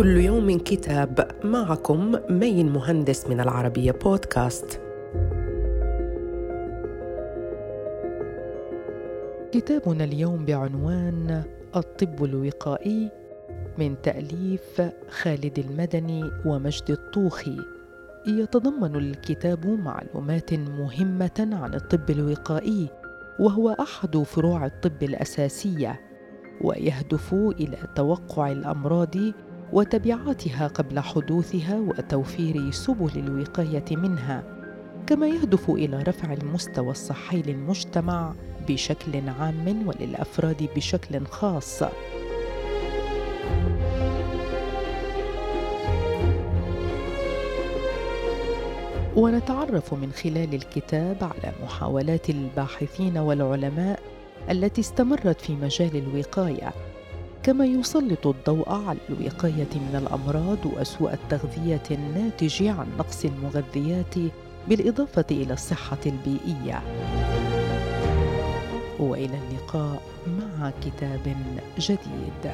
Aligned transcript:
كل 0.00 0.16
يوم 0.16 0.58
كتاب 0.58 1.30
معكم 1.44 2.16
مين 2.30 2.72
مهندس 2.72 3.26
من 3.26 3.40
العربية 3.40 3.92
بودكاست. 3.92 4.80
كتابنا 9.52 10.04
اليوم 10.04 10.44
بعنوان 10.44 11.42
الطب 11.76 12.24
الوقائي 12.24 13.10
من 13.78 14.02
تأليف 14.02 14.82
خالد 15.10 15.58
المدني 15.58 16.30
ومجد 16.46 16.90
الطوخي. 16.90 17.56
يتضمن 18.26 18.96
الكتاب 18.96 19.66
معلومات 19.66 20.54
مهمة 20.54 21.48
عن 21.52 21.74
الطب 21.74 22.10
الوقائي 22.10 22.88
وهو 23.40 23.70
أحد 23.70 24.16
فروع 24.16 24.66
الطب 24.66 25.02
الأساسية 25.02 26.00
ويهدف 26.60 27.34
إلى 27.34 27.76
توقع 27.94 28.52
الأمراض 28.52 29.14
وتبعاتها 29.72 30.66
قبل 30.66 31.00
حدوثها 31.00 31.80
وتوفير 31.80 32.70
سبل 32.70 33.18
الوقاية 33.18 33.96
منها 33.96 34.42
كما 35.06 35.28
يهدف 35.28 35.70
إلى 35.70 36.02
رفع 36.02 36.32
المستوى 36.32 36.90
الصحي 36.90 37.42
للمجتمع 37.42 38.34
بشكل 38.68 39.28
عام 39.28 39.88
وللأفراد 39.88 40.68
بشكل 40.76 41.26
خاص. 41.26 41.82
ونتعرف 49.16 49.94
من 49.94 50.12
خلال 50.12 50.54
الكتاب 50.54 51.16
على 51.24 51.52
محاولات 51.62 52.30
الباحثين 52.30 53.18
والعلماء 53.18 54.00
التي 54.50 54.80
استمرت 54.80 55.40
في 55.40 55.52
مجال 55.52 55.96
الوقاية. 55.96 56.72
كما 57.42 57.64
يسلط 57.64 58.26
الضوء 58.26 58.68
على 58.72 58.98
الوقاية 59.10 59.72
من 59.74 59.94
الأمراض 60.06 60.66
وسوء 60.66 61.12
التغذية 61.12 61.82
الناتج 61.90 62.62
عن 62.62 62.86
نقص 62.98 63.24
المغذيات 63.24 64.14
بالإضافة 64.68 65.24
إلى 65.30 65.52
الصحة 65.52 65.98
البيئية. 66.06 66.82
وإلى 68.98 69.38
اللقاء 69.38 70.02
مع 70.26 70.70
كتاب 70.84 71.36
جديد. 71.78 72.44